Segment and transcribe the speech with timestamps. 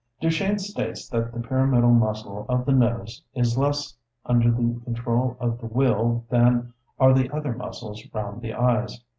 [0.19, 5.59] Duchenne states that the pyramidal muscle of the nose is less under the control of
[5.59, 9.03] the will than are the other muscles round the eyes.